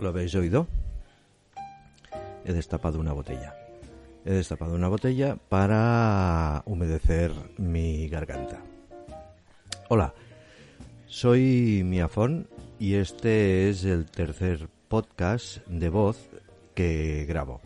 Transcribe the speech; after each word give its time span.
¿Lo 0.00 0.10
habéis 0.10 0.34
oído? 0.36 0.68
He 2.44 2.52
destapado 2.52 3.00
una 3.00 3.12
botella. 3.12 3.54
He 4.24 4.32
destapado 4.32 4.74
una 4.74 4.88
botella 4.88 5.36
para 5.48 6.62
humedecer 6.66 7.32
mi 7.56 8.08
garganta. 8.08 8.62
Hola, 9.88 10.14
soy 11.06 11.82
Miafón 11.84 12.46
y 12.78 12.94
este 12.94 13.70
es 13.70 13.84
el 13.84 14.06
tercer 14.06 14.68
podcast 14.86 15.66
de 15.66 15.88
voz 15.88 16.30
que 16.74 17.24
grabo. 17.26 17.60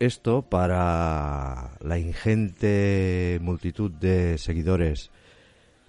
Esto 0.00 0.42
para 0.42 1.76
la 1.80 1.98
ingente 1.98 3.38
multitud 3.42 3.92
de 3.92 4.38
seguidores 4.38 5.10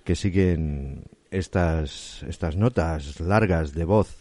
que 0.04 0.16
siguen 0.16 1.06
estas, 1.32 2.24
estas 2.28 2.56
notas 2.56 3.20
largas 3.20 3.74
de 3.74 3.86
voz 3.86 4.21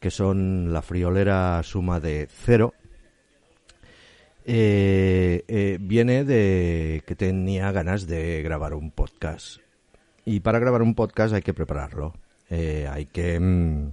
que 0.00 0.10
son 0.10 0.72
la 0.72 0.82
friolera 0.82 1.62
suma 1.62 2.00
de 2.00 2.26
cero, 2.28 2.74
eh, 4.46 5.44
eh, 5.46 5.78
viene 5.80 6.24
de 6.24 7.02
que 7.06 7.14
tenía 7.14 7.70
ganas 7.70 8.06
de 8.06 8.42
grabar 8.42 8.74
un 8.74 8.90
podcast. 8.90 9.58
Y 10.24 10.40
para 10.40 10.58
grabar 10.58 10.82
un 10.82 10.94
podcast 10.94 11.34
hay 11.34 11.42
que 11.42 11.54
prepararlo. 11.54 12.14
Eh, 12.48 12.88
hay 12.90 13.06
que 13.06 13.38
mm, 13.38 13.92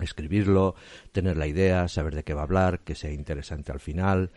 escribirlo, 0.00 0.76
tener 1.12 1.36
la 1.36 1.48
idea, 1.48 1.88
saber 1.88 2.14
de 2.14 2.22
qué 2.22 2.32
va 2.32 2.42
a 2.42 2.44
hablar, 2.44 2.80
que 2.80 2.94
sea 2.94 3.10
interesante 3.10 3.72
al 3.72 3.80
final. 3.80 4.30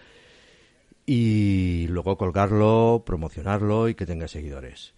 Y 1.05 1.87
luego 1.89 2.17
colgarlo, 2.17 3.03
promocionarlo 3.05 3.87
y 3.87 3.95
que 3.95 4.05
tenga 4.05 4.27
seguidores. 4.27 4.93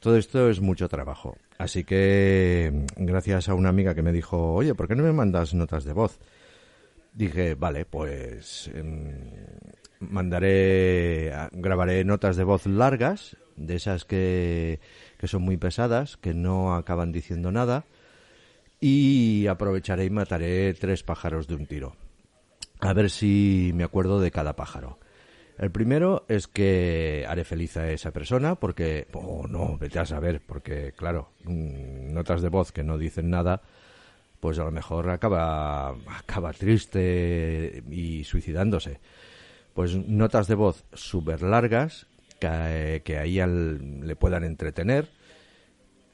Todo 0.00 0.16
esto 0.16 0.48
es 0.48 0.60
mucho 0.60 0.88
trabajo. 0.88 1.36
Así 1.58 1.84
que, 1.84 2.86
gracias 2.96 3.50
a 3.50 3.54
una 3.54 3.68
amiga 3.68 3.94
que 3.94 4.02
me 4.02 4.12
dijo, 4.12 4.54
oye, 4.54 4.74
¿por 4.74 4.88
qué 4.88 4.96
no 4.96 5.02
me 5.02 5.12
mandas 5.12 5.52
notas 5.52 5.84
de 5.84 5.92
voz? 5.92 6.18
Dije, 7.12 7.54
vale, 7.54 7.84
pues 7.84 8.70
em, 8.74 9.12
mandaré, 10.00 11.32
grabaré 11.52 12.02
notas 12.04 12.36
de 12.36 12.44
voz 12.44 12.64
largas, 12.66 13.36
de 13.56 13.76
esas 13.76 14.06
que, 14.06 14.80
que 15.18 15.28
son 15.28 15.42
muy 15.42 15.58
pesadas, 15.58 16.16
que 16.16 16.32
no 16.32 16.74
acaban 16.74 17.12
diciendo 17.12 17.52
nada, 17.52 17.84
y 18.80 19.48
aprovecharé 19.48 20.06
y 20.06 20.10
mataré 20.10 20.72
tres 20.72 21.02
pájaros 21.02 21.46
de 21.46 21.56
un 21.56 21.66
tiro. 21.66 21.94
A 22.80 22.94
ver 22.94 23.10
si 23.10 23.72
me 23.74 23.84
acuerdo 23.84 24.18
de 24.18 24.30
cada 24.30 24.56
pájaro. 24.56 24.98
El 25.60 25.70
primero 25.70 26.24
es 26.26 26.46
que 26.48 27.26
haré 27.28 27.44
feliz 27.44 27.76
a 27.76 27.90
esa 27.92 28.12
persona 28.12 28.54
porque, 28.54 29.06
oh 29.12 29.46
no, 29.46 29.76
vete 29.76 29.98
a 29.98 30.06
saber, 30.06 30.40
porque 30.40 30.94
claro, 30.96 31.28
mm, 31.44 32.14
notas 32.14 32.40
de 32.40 32.48
voz 32.48 32.72
que 32.72 32.82
no 32.82 32.96
dicen 32.96 33.28
nada, 33.28 33.60
pues 34.40 34.58
a 34.58 34.64
lo 34.64 34.70
mejor 34.70 35.10
acaba, 35.10 35.90
acaba 35.90 36.54
triste 36.54 37.84
y 37.90 38.24
suicidándose. 38.24 39.00
Pues 39.74 39.94
notas 39.96 40.46
de 40.48 40.54
voz 40.54 40.86
súper 40.94 41.42
largas 41.42 42.06
que, 42.38 43.18
ahí 43.20 43.36
le 43.36 44.16
puedan 44.16 44.44
entretener, 44.44 45.10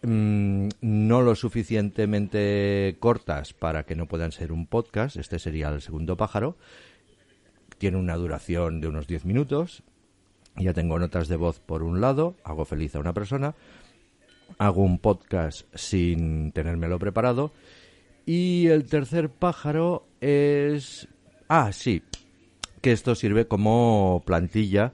mm, 0.03 0.71
no 0.81 1.23
lo 1.23 1.37
suficientemente 1.37 2.97
cortas 2.99 3.53
para 3.53 3.85
que 3.85 3.95
no 3.95 4.07
puedan 4.09 4.33
ser 4.33 4.51
un 4.51 4.67
podcast, 4.67 5.17
este 5.17 5.39
sería 5.39 5.69
el 5.69 5.83
segundo 5.83 6.17
pájaro, 6.17 6.57
tiene 7.79 7.97
una 7.97 8.17
duración 8.17 8.81
de 8.81 8.89
unos 8.89 9.07
10 9.07 9.25
minutos. 9.25 9.83
Ya 10.57 10.73
tengo 10.73 10.99
notas 10.99 11.29
de 11.29 11.37
voz 11.37 11.61
por 11.61 11.83
un 11.83 12.01
lado, 12.01 12.35
hago 12.45 12.65
feliz 12.65 12.95
a 12.95 13.01
una 13.01 13.13
persona, 13.13 13.55
hago 14.59 14.83
un 14.83 14.99
podcast 14.99 15.67
sin 15.75 16.53
tenérmelo 16.53 16.99
preparado. 16.99 17.53
Y 18.25 18.67
el 18.69 18.87
tercer 18.87 19.29
pájaro 19.29 20.07
es... 20.21 21.09
Ah, 21.49 21.73
sí, 21.73 22.03
que 22.81 22.93
esto 22.93 23.15
sirve 23.15 23.47
como 23.47 24.23
plantilla 24.27 24.93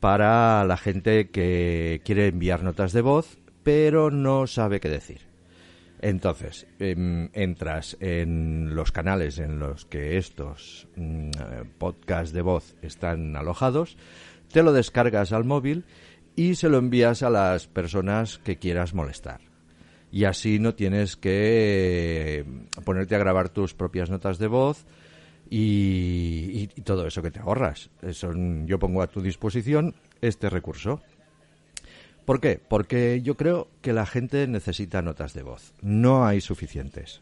para 0.00 0.64
la 0.64 0.76
gente 0.76 1.30
que 1.30 2.00
quiere 2.04 2.28
enviar 2.28 2.62
notas 2.62 2.92
de 2.92 3.00
voz, 3.00 3.38
pero 3.62 4.10
no 4.10 4.46
sabe 4.46 4.80
qué 4.80 4.88
decir. 4.88 5.31
Entonces, 6.02 6.66
em, 6.80 7.30
entras 7.32 7.96
en 8.00 8.74
los 8.74 8.90
canales 8.90 9.38
en 9.38 9.60
los 9.60 9.86
que 9.86 10.18
estos 10.18 10.88
mm, 10.96 11.30
podcasts 11.78 12.32
de 12.32 12.42
voz 12.42 12.74
están 12.82 13.36
alojados, 13.36 13.96
te 14.52 14.64
lo 14.64 14.72
descargas 14.72 15.32
al 15.32 15.44
móvil 15.44 15.84
y 16.34 16.56
se 16.56 16.68
lo 16.68 16.78
envías 16.78 17.22
a 17.22 17.30
las 17.30 17.68
personas 17.68 18.38
que 18.38 18.58
quieras 18.58 18.94
molestar. 18.94 19.40
Y 20.10 20.24
así 20.24 20.58
no 20.58 20.74
tienes 20.74 21.16
que 21.16 22.40
eh, 22.40 22.44
ponerte 22.84 23.14
a 23.14 23.18
grabar 23.18 23.48
tus 23.48 23.72
propias 23.72 24.10
notas 24.10 24.38
de 24.38 24.48
voz 24.48 24.84
y, 25.48 26.66
todo 26.84 27.06
eso 27.06 27.22
que 27.22 27.30
te 27.30 27.40
ahorras. 27.40 27.90
Eso, 28.02 28.32
yo 28.64 28.78
pongo 28.78 29.02
a 29.02 29.06
tu 29.06 29.22
disposición 29.22 29.94
este 30.20 30.50
recurso. 30.50 31.00
¿Por 32.32 32.40
qué? 32.40 32.58
Porque 32.66 33.20
yo 33.20 33.36
creo 33.36 33.68
que 33.82 33.92
la 33.92 34.06
gente 34.06 34.46
necesita 34.46 35.02
notas 35.02 35.34
de 35.34 35.42
voz. 35.42 35.74
No 35.82 36.24
hay 36.24 36.40
suficientes. 36.40 37.20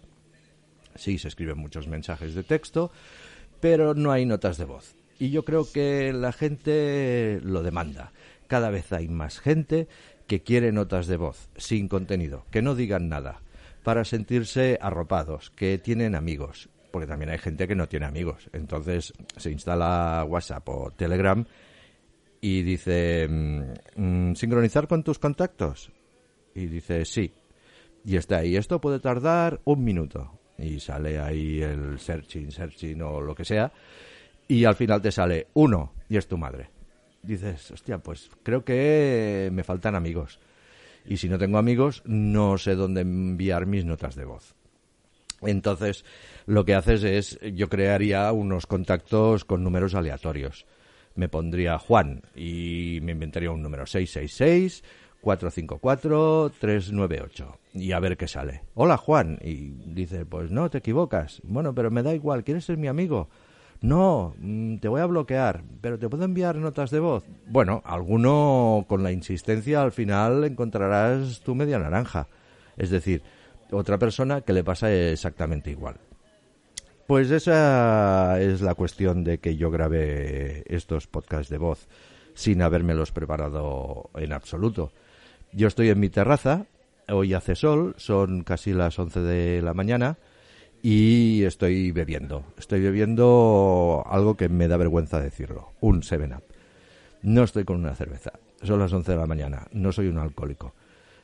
Sí, 0.94 1.19
se 1.19 1.26
escriben 1.26 1.59
muchos 1.59 1.88
mensajes 1.88 2.32
de 2.37 2.44
texto, 2.44 2.93
pero 3.59 3.94
no 3.94 4.12
hay 4.12 4.25
notas 4.25 4.56
de 4.56 4.66
voz. 4.66 4.94
Y 5.19 5.31
yo 5.31 5.44
creo 5.44 5.66
que 5.69 6.12
la 6.12 6.31
gente 6.31 7.41
lo 7.43 7.65
demanda. 7.65 8.12
Cada 8.47 8.71
vez 8.71 8.93
hay 8.93 9.09
más 9.09 9.41
gente 9.41 9.88
que 10.28 10.44
quiere 10.44 10.71
notas 10.71 11.09
de 11.09 11.16
voz, 11.16 11.48
sin 11.56 11.88
contenido, 11.88 12.47
que 12.53 12.62
no 12.62 12.77
digan 12.77 13.09
nada, 13.09 13.41
para 13.82 14.04
sentirse 14.04 14.78
arropados, 14.81 15.50
que 15.50 15.77
tienen 15.78 16.15
amigos, 16.15 16.69
porque 16.92 17.09
también 17.09 17.32
hay 17.32 17.38
gente 17.38 17.66
que 17.66 17.75
no 17.75 17.88
tiene 17.88 18.06
amigos. 18.06 18.48
Entonces 18.53 19.12
se 19.37 19.50
instala 19.50 20.25
WhatsApp 20.25 20.69
o 20.69 20.92
Telegram 20.92 21.44
y 22.41 22.62
dice, 22.62 23.28
mm, 23.28 23.62
mm, 23.97 24.34
¿sincronizar 24.34 24.89
con 24.89 25.03
tus 25.03 25.19
contactos? 25.19 25.91
Y 26.55 26.67
dice, 26.67 27.05
sí. 27.05 27.33
Y 28.04 28.16
está 28.16 28.39
ahí. 28.39 28.57
Esto 28.57 28.81
puede 28.81 28.98
tardar 28.98 29.60
un 29.65 29.84
minuto. 29.84 30.39
Y 30.59 30.81
sale 30.81 31.19
ahí 31.19 31.63
el 31.63 31.98
searching, 31.98 32.51
searching 32.51 33.03
o 33.03 33.21
lo 33.21 33.34
que 33.34 33.45
sea. 33.45 33.72
Y 34.48 34.65
al 34.65 34.75
final 34.75 35.01
te 35.01 35.13
sale 35.13 35.48
uno 35.54 35.92
y 36.09 36.16
es 36.16 36.27
tu 36.27 36.37
madre. 36.37 36.71
Dices, 37.22 37.71
hostia, 37.71 37.98
pues 37.98 38.31
creo 38.42 38.65
que 38.65 39.51
me 39.53 39.63
faltan 39.63 39.95
amigos. 39.95 40.41
Y 41.07 41.19
si 41.19 41.28
no 41.28 41.39
tengo 41.39 41.59
amigos, 41.59 42.03
no 42.07 42.59
sé 42.59 42.75
dónde 42.75 43.03
enviar 43.03 43.66
mis 43.66 43.84
notas 43.84 44.16
de 44.16 44.25
voz. 44.25 44.54
Entonces, 45.42 46.04
lo 46.47 46.65
que 46.65 46.75
haces 46.75 47.04
es, 47.04 47.39
yo 47.54 47.69
crearía 47.69 48.31
unos 48.33 48.66
contactos 48.66 49.45
con 49.45 49.63
números 49.63 49.95
aleatorios 49.95 50.66
me 51.15 51.28
pondría 51.28 51.78
Juan 51.78 52.22
y 52.34 53.01
me 53.03 53.12
inventaría 53.12 53.51
un 53.51 53.62
número 53.62 53.86
666 53.86 54.83
454 55.21 56.53
398 56.59 57.59
y 57.74 57.92
a 57.92 58.01
ver 58.01 58.16
qué 58.16 58.27
sale. 58.27 58.62
Hola 58.74 58.97
Juan 58.97 59.39
y 59.42 59.72
dice, 59.95 60.24
"Pues 60.24 60.51
no, 60.51 60.71
te 60.71 60.78
equivocas." 60.78 61.41
Bueno, 61.45 61.74
pero 61.74 61.91
me 61.91 62.03
da 62.03 62.15
igual, 62.15 62.45
¿quieres 62.45 62.65
ser 62.65 62.78
mi 62.78 62.89
amigo? 62.89 63.28
No, 63.83 64.34
mm, 64.39 64.77
te 64.77 64.89
voy 64.89 65.01
a 65.01 65.07
bloquear, 65.07 65.62
pero 65.80 65.98
te 65.98 66.09
puedo 66.09 66.24
enviar 66.24 66.57
notas 66.57 66.91
de 66.91 67.01
voz. 67.01 67.24
Bueno, 67.47 67.83
alguno 67.84 68.84
con 68.89 69.03
la 69.03 69.13
insistencia 69.13 69.83
al 69.83 69.92
final 69.92 70.45
encontrarás 70.45 71.41
tu 71.41 71.54
media 71.54 71.78
naranja. 71.78 72.28
Es 72.77 72.91
decir, 72.91 73.22
otra 73.72 73.98
persona 73.98 74.42
que 74.42 74.53
le 74.53 74.65
pasa 74.65 74.92
exactamente 74.92 75.71
igual. 75.71 75.97
Pues 77.10 77.33
esa 77.33 78.41
es 78.41 78.60
la 78.60 78.77
cuestión 78.77 79.24
de 79.24 79.39
que 79.39 79.57
yo 79.57 79.72
grabé 79.72 80.62
estos 80.68 81.09
podcasts 81.09 81.51
de 81.51 81.59
voz 81.59 81.89
sin 82.34 82.62
habérmelos 82.62 83.10
preparado 83.10 84.10
en 84.15 84.33
absoluto. 84.33 84.92
Yo 85.53 85.66
estoy 85.66 85.89
en 85.89 85.98
mi 85.98 86.09
terraza, 86.09 86.66
hoy 87.09 87.34
hace 87.34 87.57
sol, 87.57 87.95
son 87.97 88.45
casi 88.45 88.72
las 88.72 88.97
11 88.97 89.22
de 89.22 89.60
la 89.60 89.74
mañana 89.74 90.18
y 90.83 91.42
estoy 91.42 91.91
bebiendo. 91.91 92.45
Estoy 92.57 92.80
bebiendo 92.80 94.04
algo 94.06 94.36
que 94.36 94.48
me 94.48 94.68
da 94.68 94.77
vergüenza 94.77 95.18
decirlo, 95.18 95.72
un 95.80 96.03
7-Up. 96.03 96.45
No 97.22 97.42
estoy 97.42 97.65
con 97.65 97.78
una 97.78 97.97
cerveza, 97.97 98.34
son 98.63 98.78
las 98.78 98.92
11 98.92 99.10
de 99.10 99.18
la 99.18 99.27
mañana, 99.27 99.66
no 99.72 99.91
soy 99.91 100.06
un 100.06 100.18
alcohólico. 100.18 100.74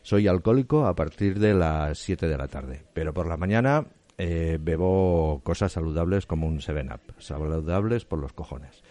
Soy 0.02 0.26
alcohólico 0.26 0.84
a 0.84 0.96
partir 0.96 1.38
de 1.38 1.54
las 1.54 1.96
7 1.98 2.26
de 2.26 2.36
la 2.36 2.48
tarde, 2.48 2.82
pero 2.92 3.14
por 3.14 3.28
la 3.28 3.36
mañana 3.36 3.86
eh, 4.18 4.58
bebo 4.60 5.40
cosas 5.44 5.72
saludables 5.72 6.26
como 6.26 6.46
un 6.46 6.60
7-Up, 6.60 7.14
saludables 7.18 8.04
por 8.04 8.18
los 8.18 8.32
cojones. 8.32 8.82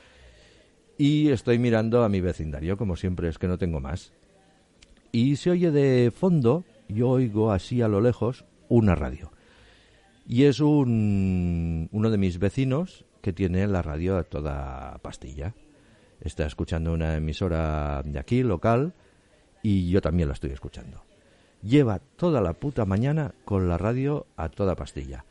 Y 0.98 1.30
estoy 1.30 1.60
mirando 1.60 2.04
a 2.04 2.10
mi 2.10 2.22
vecindario, 2.22 2.77
como 2.77 2.95
siempre 2.95 3.27
es 3.27 3.38
que 3.38 3.48
no 3.48 3.57
tengo 3.57 3.80
más. 3.80 4.13
Y 5.12 5.36
se 5.36 5.51
oye 5.51 5.72
de 5.72 6.12
fondo, 6.12 6.63
yo 6.88 7.10
oigo 7.10 7.51
así 7.51 7.81
a 7.81 7.88
lo 7.88 8.01
lejos, 8.01 8.45
una 8.69 8.95
radio. 8.95 9.31
Y 10.27 10.44
es 10.44 10.60
un, 10.60 11.89
uno 11.92 12.10
de 12.10 12.18
mis 12.18 12.39
vecinos 12.39 13.06
que 13.22 13.33
tiene 13.33 13.68
la 13.68 13.81
radio 13.81 14.18
a 14.18 14.24
toda 14.24 14.98
pastilla. 15.00 15.54
Está 16.22 16.45
escuchando 16.45 16.94
una 16.94 17.16
emisora 17.16 18.01
de 18.04 18.19
aquí, 18.19 18.42
local, 18.44 18.94
y 19.62 19.89
yo 19.89 20.01
también 20.01 20.30
la 20.30 20.33
estoy 20.33 20.51
escuchando. 20.51 21.04
Lleva 21.65 22.00
toda 22.15 22.41
la 22.41 22.53
puta 22.53 22.85
mañana 22.85 23.33
con 23.44 23.67
la 23.67 23.79
radio 23.79 24.27
a 24.38 24.50
toda 24.50 24.75
pastilla. 24.75 25.25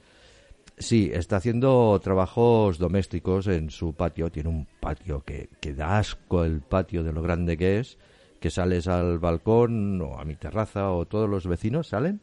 Sí, 0.77 1.13
está 1.15 1.37
haciendo 1.37 2.01
trabajos 2.03 2.79
domésticos 2.79 3.47
en 3.47 3.71
su 3.71 3.93
patio. 3.93 4.33
Tiene 4.33 4.49
un 4.49 4.67
patio 4.81 5.21
que, 5.21 5.49
que 5.61 5.75
da 5.75 5.99
asco 5.99 6.45
el 6.45 6.61
patio 6.61 7.05
de 7.05 7.13
lo 7.13 7.23
grande 7.23 7.57
que 7.57 7.79
es, 7.79 7.99
que 8.41 8.51
sales 8.51 8.89
al 8.89 9.21
balcón 9.21 10.03
o 10.03 10.19
a 10.19 10.25
mi 10.25 10.35
terraza 10.35 10.91
o 10.91 11.07
todos 11.07 11.31
los 11.31 11.47
vecinos 11.47 11.87
salen 11.89 12.21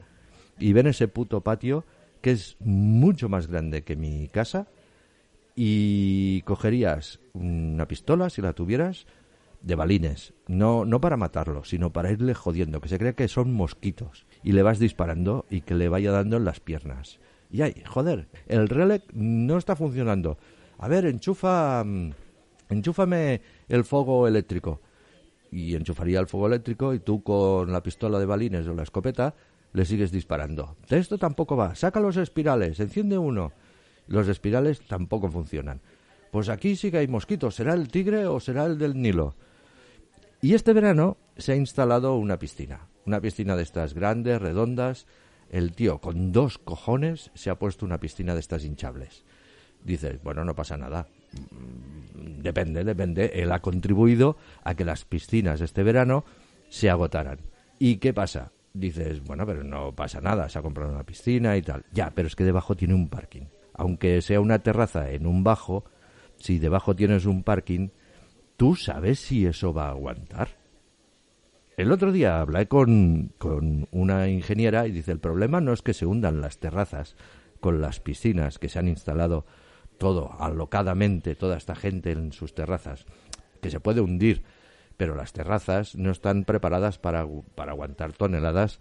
y 0.60 0.74
ven 0.74 0.88
ese 0.88 1.08
puto 1.08 1.42
patio 1.42 1.86
que 2.22 2.32
es 2.32 2.58
mucho 2.60 3.30
más 3.30 3.48
grande 3.48 3.84
que 3.84 3.96
mi 3.96 4.28
casa 4.28 4.68
y 5.56 6.42
cogerías 6.44 7.20
una 7.34 7.88
pistola 7.88 8.30
si 8.30 8.42
la 8.42 8.54
tuvieras 8.54 9.08
de 9.62 9.76
balines, 9.76 10.34
no 10.48 10.86
no 10.86 11.02
para 11.02 11.18
matarlo, 11.18 11.64
sino 11.64 11.94
para 11.94 12.12
irle 12.12 12.34
jodiendo, 12.34 12.82
que 12.82 12.90
se 12.90 12.98
crea 12.98 13.14
que 13.14 13.28
son 13.28 13.54
mosquitos 13.54 14.26
y 14.44 14.54
le 14.54 14.64
vas 14.64 14.80
disparando 14.80 15.46
y 15.50 15.62
que 15.62 15.76
le 15.76 15.90
vaya 15.90 16.12
dando 16.12 16.38
en 16.38 16.46
las 16.46 16.60
piernas 16.60 17.20
y 17.52 17.62
ay, 17.62 17.84
joder, 17.86 18.28
el 18.48 18.70
relé 18.70 19.04
no 19.14 19.58
está 19.58 19.76
funcionando. 19.76 20.38
A 20.78 20.88
ver, 20.88 21.06
enchufa, 21.06 21.84
mm, 21.84 22.12
enchúfame 22.70 23.42
el 23.68 23.84
fuego 23.84 24.28
eléctrico. 24.28 24.82
Y 25.52 25.76
enchufaría 25.76 26.22
el 26.22 26.28
fuego 26.28 26.48
eléctrico 26.48 26.94
y 26.94 27.00
tú 27.00 27.24
con 27.24 27.72
la 27.72 27.84
pistola 27.84 28.20
de 28.20 28.26
balines 28.26 28.66
o 28.68 28.74
la 28.74 28.84
escopeta 28.84 29.36
le 29.74 29.84
sigues 29.84 30.12
disparando. 30.12 30.78
Esto 30.90 31.18
tampoco 31.18 31.58
va. 31.58 31.76
Saca 31.76 32.00
los 32.00 32.16
espirales, 32.16 32.80
enciende 32.80 33.18
uno. 33.18 33.52
Los 34.08 34.30
espirales 34.30 34.82
tampoco 34.88 35.30
funcionan. 35.30 35.82
Pues 36.32 36.48
aquí 36.48 36.78
sí 36.78 36.90
que 36.90 37.00
hay 37.00 37.08
mosquitos. 37.10 37.56
¿Será 37.56 37.74
el 37.74 37.90
tigre 37.90 38.28
o 38.28 38.40
será 38.40 38.66
el 38.66 38.78
del 38.78 39.02
Nilo? 39.02 39.36
Y 40.42 40.56
este 40.56 40.74
verano 40.74 41.18
se 41.38 41.52
ha 41.52 41.56
instalado 41.56 42.16
una 42.16 42.40
piscina. 42.40 42.88
Una 43.06 43.22
piscina 43.22 43.56
de 43.56 43.62
estas 43.62 43.94
grandes, 43.94 44.42
redondas, 44.42 45.06
el 45.52 45.74
tío 45.74 46.00
con 46.00 46.32
dos 46.32 46.58
cojones 46.58 47.30
se 47.36 47.52
ha 47.52 47.60
puesto 47.60 47.86
una 47.86 48.00
piscina 48.00 48.34
de 48.34 48.40
estas 48.40 48.66
hinchables. 48.66 49.24
Dices, 49.84 50.22
bueno, 50.24 50.44
no 50.44 50.56
pasa 50.56 50.78
nada. 50.78 51.08
Mm, 51.34 52.42
depende, 52.42 52.84
depende. 52.84 53.32
Él 53.36 53.52
ha 53.52 53.62
contribuido 53.62 54.36
a 54.64 54.74
que 54.74 54.84
las 54.86 55.06
piscinas 55.06 55.62
este 55.62 55.84
verano 55.84 56.26
se 56.70 56.90
agotaran. 56.90 57.40
¿Y 57.78 57.98
qué 57.98 58.12
pasa? 58.12 58.52
Dices, 58.74 59.22
bueno, 59.24 59.46
pero 59.46 59.64
no 59.64 59.94
pasa 59.94 60.22
nada, 60.22 60.50
se 60.50 60.58
ha 60.58 60.62
comprado 60.64 60.92
una 60.92 61.04
piscina 61.04 61.56
y 61.56 61.62
tal. 61.62 61.86
Ya, 61.92 62.12
pero 62.16 62.28
es 62.28 62.36
que 62.36 62.46
debajo 62.46 62.76
tiene 62.76 62.96
un 62.96 63.10
parking. 63.10 63.46
Aunque 63.74 64.22
sea 64.22 64.42
una 64.42 64.60
terraza 64.60 65.12
en 65.12 65.28
un 65.28 65.44
bajo, 65.44 65.86
si 66.38 66.58
debajo 66.58 66.96
tienes 66.96 67.26
un 67.26 67.44
parking, 67.44 67.90
¿tú 68.62 68.76
sabes 68.76 69.20
si 69.20 69.48
eso 69.48 69.74
va 69.74 69.88
a 69.88 69.90
aguantar? 69.90 70.50
El 71.78 71.92
otro 71.92 72.12
día 72.12 72.40
hablé 72.40 72.68
con, 72.68 73.34
con 73.40 73.88
una 73.90 74.30
ingeniera 74.30 74.86
y 74.86 74.92
dice, 74.92 75.12
el 75.12 75.20
problema 75.20 75.60
no 75.62 75.74
es 75.74 75.82
que 75.82 75.96
se 75.96 76.06
hundan 76.06 76.42
las 76.42 76.60
terrazas 76.60 77.16
con 77.60 77.82
las 77.82 78.00
piscinas 78.00 78.60
que 78.60 78.70
se 78.70 78.78
han 78.78 78.88
instalado 78.88 79.48
todo 79.98 80.36
alocadamente, 80.40 81.34
toda 81.34 81.58
esta 81.58 81.74
gente 81.74 82.12
en 82.12 82.34
sus 82.34 82.54
terrazas, 82.54 83.08
que 83.64 83.72
se 83.72 83.80
puede 83.80 84.00
hundir, 84.00 84.44
pero 84.96 85.16
las 85.16 85.34
terrazas 85.34 85.96
no 85.96 86.12
están 86.12 86.44
preparadas 86.44 87.00
para, 87.00 87.26
para 87.56 87.72
aguantar 87.72 88.14
toneladas 88.14 88.80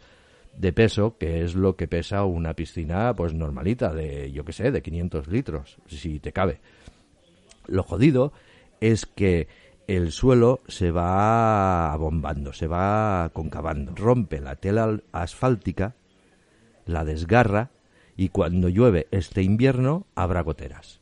de 0.59 0.75
peso, 0.75 1.17
que 1.17 1.43
es 1.43 1.55
lo 1.55 1.77
que 1.77 1.89
pesa 1.89 2.25
una 2.25 2.53
piscina 2.53 3.17
pues 3.17 3.33
normalita 3.33 3.95
de, 3.95 4.31
yo 4.31 4.45
qué 4.45 4.53
sé, 4.53 4.73
de 4.73 4.83
500 4.83 5.27
litros, 5.29 5.79
si 5.87 6.21
te 6.21 6.33
cabe. 6.33 6.61
Lo 7.67 7.83
jodido 7.83 8.35
es 8.83 9.07
que 9.07 9.49
el 9.97 10.13
suelo 10.13 10.61
se 10.69 10.93
va 10.93 11.93
abombando, 11.93 12.53
se 12.53 12.69
va 12.69 13.29
concavando, 13.33 13.93
rompe 13.97 14.41
la 14.41 14.55
tela 14.55 15.01
asfáltica, 15.11 15.97
la 16.87 17.05
desgarra 17.05 17.71
y 18.17 18.29
cuando 18.29 18.69
llueve 18.69 19.09
este 19.11 19.43
invierno 19.43 20.07
habrá 20.15 20.43
goteras. 20.43 21.01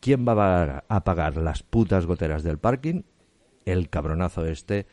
¿Quién 0.00 0.28
va 0.28 0.84
a 0.86 1.04
pagar 1.04 1.38
las 1.38 1.62
putas 1.62 2.04
goteras 2.04 2.42
del 2.42 2.58
parking? 2.58 3.04
El 3.64 3.88
cabronazo 3.88 4.44
este, 4.44 4.86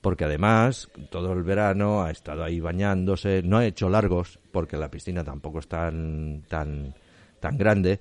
porque 0.00 0.26
además 0.26 0.88
todo 1.10 1.32
el 1.32 1.42
verano 1.42 2.04
ha 2.04 2.12
estado 2.12 2.44
ahí 2.44 2.60
bañándose, 2.60 3.42
no 3.42 3.58
ha 3.58 3.66
hecho 3.66 3.90
largos, 3.90 4.38
porque 4.52 4.76
la 4.76 4.92
piscina 4.92 5.24
tampoco 5.24 5.58
es 5.58 5.66
tan, 5.66 6.44
tan, 6.48 6.94
tan 7.40 7.58
grande, 7.58 7.98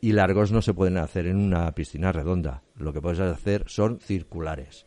y 0.00 0.12
largos 0.12 0.52
no 0.52 0.62
se 0.62 0.74
pueden 0.74 0.98
hacer 0.98 1.26
en 1.26 1.36
una 1.36 1.72
piscina 1.72 2.12
redonda. 2.12 2.62
Lo 2.76 2.92
que 2.92 3.02
puedes 3.02 3.20
hacer 3.20 3.64
son 3.66 4.00
circulares. 4.00 4.86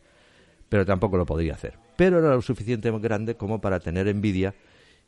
Pero 0.68 0.84
tampoco 0.84 1.16
lo 1.16 1.26
podría 1.26 1.54
hacer. 1.54 1.78
Pero 1.96 2.18
era 2.18 2.34
lo 2.34 2.42
suficientemente 2.42 3.06
grande 3.06 3.36
como 3.36 3.60
para 3.60 3.80
tener 3.80 4.08
envidia 4.08 4.54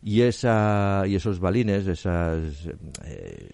y 0.02 0.22
esa 0.22 1.04
y 1.06 1.16
esos 1.16 1.40
balines, 1.40 1.86
esas, 1.86 2.68
eh, 3.04 3.50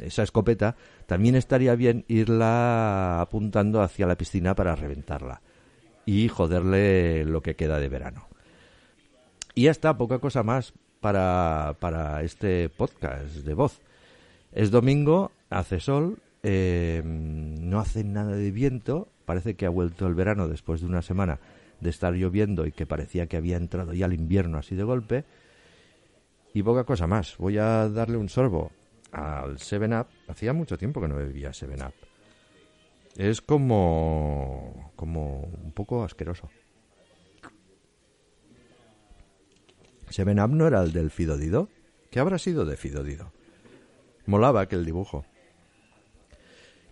esa 0.00 0.22
escopeta, 0.22 0.76
también 1.06 1.34
estaría 1.34 1.74
bien 1.74 2.04
irla 2.08 3.20
apuntando 3.20 3.82
hacia 3.82 4.06
la 4.06 4.16
piscina 4.16 4.54
para 4.54 4.76
reventarla 4.76 5.42
y 6.06 6.28
joderle 6.28 7.24
lo 7.24 7.42
que 7.42 7.56
queda 7.56 7.78
de 7.78 7.88
verano. 7.88 8.28
Y 9.54 9.64
ya 9.64 9.72
está, 9.72 9.98
poca 9.98 10.20
cosa 10.20 10.42
más 10.42 10.72
para, 11.00 11.76
para 11.80 12.22
este 12.22 12.68
podcast 12.68 13.34
de 13.34 13.54
voz. 13.54 13.80
Es 14.52 14.70
domingo, 14.70 15.32
hace 15.50 15.80
sol, 15.80 16.22
eh, 16.42 17.02
no 17.04 17.80
hace 17.80 18.04
nada 18.04 18.34
de 18.34 18.50
viento, 18.50 19.08
parece 19.26 19.54
que 19.54 19.66
ha 19.66 19.70
vuelto 19.70 20.06
el 20.06 20.14
verano 20.14 20.48
después 20.48 20.80
de 20.80 20.86
una 20.86 21.02
semana 21.02 21.40
de 21.80 21.90
estar 21.90 22.14
lloviendo 22.14 22.66
y 22.66 22.72
que 22.72 22.86
parecía 22.86 23.26
que 23.26 23.36
había 23.36 23.56
entrado 23.56 23.92
ya 23.92 24.06
el 24.06 24.14
invierno 24.14 24.58
así 24.58 24.74
de 24.74 24.84
golpe. 24.84 25.24
Y 26.52 26.62
poca 26.62 26.84
cosa 26.84 27.06
más, 27.06 27.36
voy 27.36 27.58
a 27.58 27.88
darle 27.88 28.16
un 28.16 28.28
sorbo 28.28 28.70
al 29.12 29.58
7-Up. 29.58 30.06
Hacía 30.28 30.52
mucho 30.52 30.78
tiempo 30.78 31.00
que 31.00 31.08
no 31.08 31.16
bebía 31.16 31.50
7-Up. 31.50 31.94
Es 33.16 33.40
como, 33.40 34.92
como 34.96 35.42
un 35.42 35.72
poco 35.72 36.04
asqueroso. 36.04 36.48
7-Up 40.10 40.50
no 40.50 40.66
era 40.66 40.82
el 40.82 40.92
del 40.92 41.10
Fidodido. 41.10 41.68
¿Qué 42.10 42.18
habrá 42.18 42.38
sido 42.38 42.64
de 42.64 42.76
Fidodido? 42.76 43.32
Molaba 44.26 44.60
aquel 44.62 44.84
dibujo. 44.84 45.24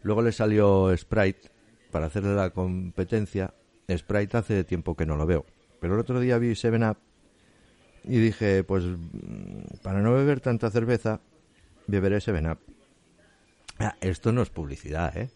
Luego 0.03 0.23
le 0.23 0.33
salió 0.33 0.97
Sprite 0.97 1.51
para 1.91 2.07
hacerle 2.07 2.35
la 2.35 2.51
competencia. 2.51 3.55
Sprite 3.91 4.37
hace 4.37 4.65
tiempo 4.65 4.97
que 4.97 5.07
no 5.07 5.17
lo 5.17 5.27
veo. 5.27 5.47
Pero 5.81 5.95
el 5.95 6.01
otro 6.01 6.21
día 6.21 6.39
vi 6.39 6.55
Seven 6.55 6.85
Up 6.85 6.99
y 8.05 8.19
dije, 8.19 8.65
pues 8.65 8.85
mm, 8.85 9.81
para 9.83 10.01
no 10.01 10.13
beber 10.13 10.41
tanta 10.41 10.71
cerveza, 10.71 11.21
beberé 11.87 12.21
Seven 12.21 12.51
Up. 12.51 12.59
Ah, 13.79 13.97
esto 14.01 14.33
no 14.33 14.43
es 14.43 14.51
publicidad, 14.51 15.17
¿eh? 15.17 15.31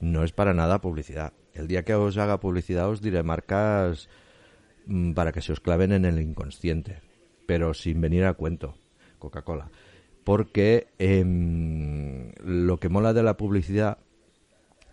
No 0.00 0.24
es 0.24 0.32
para 0.32 0.54
nada 0.54 0.80
publicidad. 0.80 1.32
El 1.54 1.68
día 1.68 1.84
que 1.84 1.94
os 1.94 2.18
haga 2.18 2.40
publicidad 2.40 2.88
os 2.90 3.00
diré 3.00 3.22
marcas 3.22 4.08
mm, 4.86 5.12
para 5.12 5.32
que 5.32 5.40
se 5.40 5.52
os 5.52 5.60
claven 5.60 5.92
en 5.92 6.04
el 6.04 6.20
inconsciente, 6.20 7.00
pero 7.46 7.74
sin 7.74 8.00
venir 8.00 8.24
a 8.24 8.34
cuento. 8.34 8.76
Coca-Cola 9.18 9.70
porque 10.26 10.88
em, 10.98 12.32
lo 12.44 12.80
que 12.80 12.88
mola 12.88 13.12
de 13.12 13.22
la 13.22 13.36
publicidad 13.36 13.98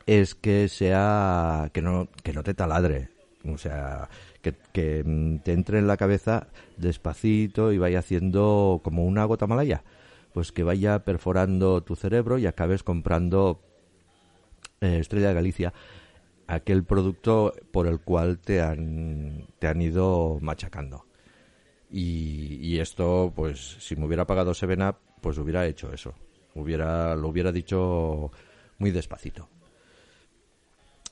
es 0.06 0.36
que 0.36 0.68
sea 0.70 1.72
que 1.74 1.82
no 1.82 2.08
que 2.22 2.34
no 2.34 2.44
te 2.44 2.54
taladre 2.54 3.10
o 3.52 3.58
sea 3.58 4.10
que, 4.44 5.04
mm, 5.04 5.38
te 5.40 5.54
entre 5.54 5.80
en 5.80 5.88
la 5.88 5.98
cabeza 5.98 6.46
despacito 6.78 7.72
y 7.72 7.80
vaya 7.80 7.98
haciendo 7.98 8.82
como 8.84 9.06
una 9.06 9.26
gota 9.26 9.48
malaya, 9.48 9.84
pues 10.34 10.52
que 10.52 10.62
vaya 10.62 11.04
perforando 11.04 11.82
tu 11.82 11.96
cerebro 11.96 12.38
y 12.38 12.46
acabes 12.46 12.84
comprando 12.84 13.60
eh, 14.82 15.00
Estrella 15.00 15.30
de 15.30 15.34
Galicia, 15.34 15.74
aquel 16.46 16.84
producto 16.84 17.54
por 17.72 17.88
el 17.88 18.00
cual 18.02 18.38
te 18.38 18.62
han, 18.62 19.48
te 19.58 19.68
han 19.68 19.82
ido 19.82 20.38
machacando. 20.42 21.06
Y, 21.94 22.58
y 22.60 22.80
esto, 22.80 23.32
pues, 23.36 23.78
si 23.80 23.96
me 23.96 24.08
hubiera 24.08 24.26
pagado 24.26 24.56
Sevena, 24.56 24.98
pues 25.22 25.38
hubiera 25.38 25.68
hecho 25.68 25.94
eso. 25.94 26.16
Hubiera, 26.56 27.16
lo 27.16 27.28
hubiera 27.28 27.52
dicho 27.52 28.32
muy 28.80 28.90
despacito. 28.90 29.48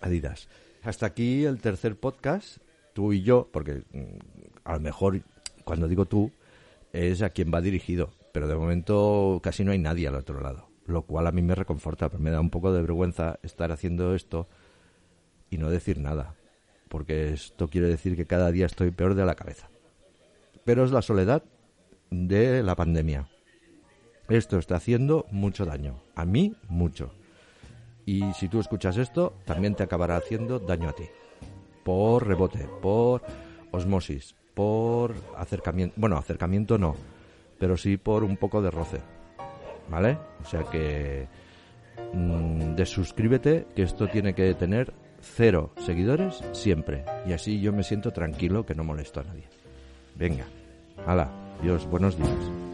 Adidas. 0.01 0.49
Hasta 0.81 1.05
aquí 1.05 1.45
el 1.45 1.61
tercer 1.61 1.95
podcast, 1.95 2.57
tú 2.93 3.13
y 3.13 3.21
yo, 3.21 3.47
porque 3.53 3.83
mm, 3.93 4.17
a 4.63 4.73
lo 4.73 4.79
mejor 4.79 5.21
cuando 5.63 5.87
digo 5.87 6.05
tú 6.05 6.31
es 6.91 7.21
a 7.21 7.29
quien 7.29 7.53
va 7.53 7.61
dirigido, 7.61 8.11
pero 8.31 8.47
de 8.47 8.55
momento 8.55 9.39
casi 9.43 9.63
no 9.63 9.71
hay 9.71 9.77
nadie 9.77 10.07
al 10.07 10.15
otro 10.15 10.41
lado, 10.41 10.67
lo 10.87 11.03
cual 11.03 11.27
a 11.27 11.31
mí 11.31 11.43
me 11.43 11.55
reconforta, 11.55 12.09
pero 12.09 12.21
me 12.21 12.31
da 12.31 12.41
un 12.41 12.49
poco 12.49 12.73
de 12.73 12.81
vergüenza 12.81 13.39
estar 13.43 13.71
haciendo 13.71 14.15
esto 14.15 14.49
y 15.51 15.57
no 15.57 15.69
decir 15.69 15.99
nada, 15.99 16.35
porque 16.89 17.33
esto 17.33 17.69
quiere 17.69 17.87
decir 17.87 18.15
que 18.15 18.25
cada 18.25 18.51
día 18.51 18.65
estoy 18.65 18.89
peor 18.91 19.13
de 19.13 19.25
la 19.25 19.35
cabeza. 19.35 19.70
Pero 20.63 20.85
es 20.85 20.91
la 20.91 21.01
soledad 21.01 21.43
de 22.09 22.61
la 22.63 22.75
pandemia. 22.75 23.27
Esto 24.29 24.57
está 24.57 24.75
haciendo 24.75 25.25
mucho 25.31 25.65
daño, 25.65 26.01
a 26.15 26.25
mí 26.25 26.55
mucho. 26.69 27.11
Y 28.05 28.33
si 28.33 28.47
tú 28.47 28.59
escuchas 28.59 28.97
esto, 28.97 29.33
también 29.45 29.75
te 29.75 29.83
acabará 29.83 30.17
haciendo 30.17 30.59
daño 30.59 30.89
a 30.89 30.93
ti. 30.93 31.05
Por 31.83 32.27
rebote, 32.27 32.67
por 32.81 33.21
osmosis, 33.71 34.35
por 34.53 35.15
acercamiento. 35.37 35.95
Bueno, 35.97 36.17
acercamiento 36.17 36.77
no, 36.77 36.95
pero 37.59 37.77
sí 37.77 37.97
por 37.97 38.23
un 38.23 38.37
poco 38.37 38.61
de 38.61 38.71
roce. 38.71 38.99
¿Vale? 39.89 40.17
O 40.41 40.45
sea 40.45 40.63
que. 40.63 41.27
Mmm, 42.13 42.75
desuscríbete, 42.75 43.67
que 43.75 43.83
esto 43.83 44.07
tiene 44.07 44.33
que 44.33 44.53
tener 44.53 44.93
cero 45.21 45.71
seguidores 45.85 46.43
siempre. 46.51 47.05
Y 47.25 47.33
así 47.33 47.59
yo 47.61 47.73
me 47.73 47.83
siento 47.83 48.11
tranquilo 48.11 48.65
que 48.65 48.75
no 48.75 48.83
molesto 48.83 49.19
a 49.19 49.23
nadie. 49.23 49.60
Venga, 50.15 50.45
hala, 51.05 51.29
Dios, 51.61 51.85
buenos 51.89 52.17
días. 52.17 52.70